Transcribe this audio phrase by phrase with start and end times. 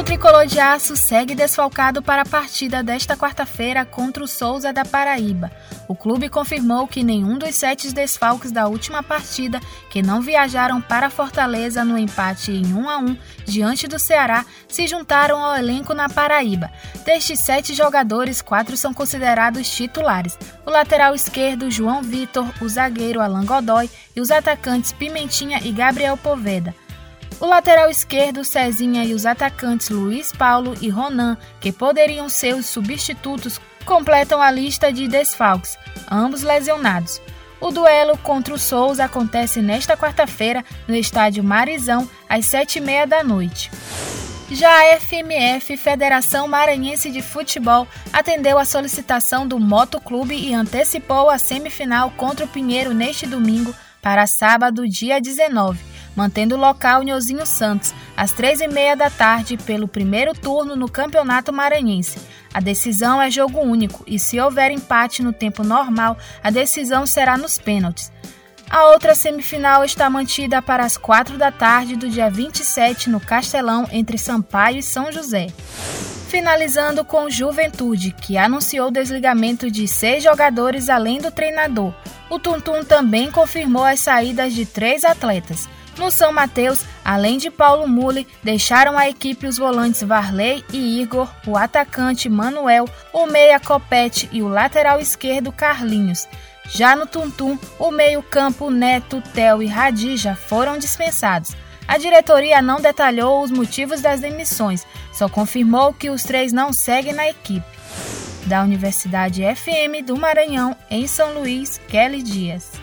[0.00, 4.82] O tricolor de aço segue desfalcado para a partida desta quarta-feira contra o Souza da
[4.82, 5.52] Paraíba.
[5.86, 9.60] O clube confirmou que nenhum dos sete desfalques da última partida,
[9.90, 14.86] que não viajaram para Fortaleza no empate em 1 a 1 diante do Ceará, se
[14.86, 16.70] juntaram ao elenco na Paraíba.
[17.04, 23.44] Destes sete jogadores, quatro são considerados titulares: o lateral esquerdo João Vitor, o zagueiro Alan
[23.44, 26.74] Godoy e os atacantes Pimentinha e Gabriel Poveda.
[27.40, 32.66] O lateral esquerdo, Cezinha e os atacantes Luiz Paulo e Ronan, que poderiam ser os
[32.66, 35.78] substitutos, completam a lista de desfalques,
[36.10, 37.20] ambos lesionados.
[37.58, 43.06] O duelo contra o Souza acontece nesta quarta-feira no estádio Marizão, às sete e meia
[43.06, 43.70] da noite.
[44.50, 51.38] Já a FMF, Federação Maranhense de Futebol, atendeu a solicitação do Motoclube e antecipou a
[51.38, 57.46] semifinal contra o Pinheiro neste domingo para sábado, dia 19 mantendo o local em Ozinho
[57.46, 62.18] Santos, às três e meia da tarde, pelo primeiro turno no Campeonato Maranhense.
[62.52, 67.36] A decisão é jogo único e, se houver empate no tempo normal, a decisão será
[67.36, 68.10] nos pênaltis.
[68.70, 73.88] A outra semifinal está mantida para as quatro da tarde do dia 27 no Castelão,
[73.90, 75.48] entre Sampaio e São José.
[76.28, 81.92] Finalizando com Juventude, que anunciou o desligamento de seis jogadores além do treinador.
[82.30, 85.68] O Tuntum também confirmou as saídas de três atletas.
[85.98, 91.28] No São Mateus, além de Paulo Mule, deixaram a equipe os volantes Varley e Igor,
[91.46, 96.28] o atacante Manuel, o meia Copete e o lateral esquerdo Carlinhos.
[96.68, 101.56] Já no Tuntum, o meio-campo Neto, Tel e Radija foram dispensados.
[101.86, 107.12] A diretoria não detalhou os motivos das demissões, só confirmou que os três não seguem
[107.12, 107.66] na equipe.
[108.46, 112.79] Da Universidade FM do Maranhão, em São Luís, Kelly Dias.